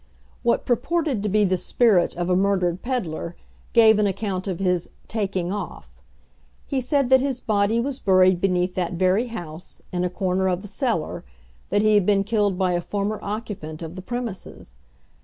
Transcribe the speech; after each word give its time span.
What 0.41 0.65
purported 0.65 1.21
to 1.21 1.29
be 1.29 1.45
the 1.45 1.57
spirit 1.57 2.15
of 2.15 2.27
a 2.27 2.35
murdered 2.35 2.81
peddler, 2.81 3.35
gave 3.71 3.99
an 3.99 4.07
account 4.07 4.47
of 4.47 4.57
his 4.57 4.89
"taking 5.07 5.51
off." 5.51 6.01
He 6.65 6.81
said 6.81 7.11
that 7.11 7.21
his 7.21 7.39
body 7.39 7.79
was 7.79 7.99
buried 7.99 8.41
beneath 8.41 8.73
that 8.73 8.93
very 8.93 9.27
house, 9.27 9.83
in 9.91 10.03
a 10.03 10.09
corner 10.09 10.49
of 10.49 10.63
the 10.63 10.67
cellar; 10.67 11.23
that 11.69 11.83
he 11.83 11.93
had 11.93 12.07
been 12.07 12.23
killed 12.23 12.57
by 12.57 12.71
a 12.71 12.81
former 12.81 13.19
occupant 13.21 13.83
of 13.83 13.93
the 13.93 14.01
premises. 14.01 14.75